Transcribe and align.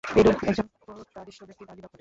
এইরূপে 0.03 0.43
একজন 0.47 0.67
প্রত্যাদিষ্ট 0.77 1.41
ব্যক্তির 1.47 1.67
আবির্ভাব 1.67 1.77
ঘটে। 1.77 1.89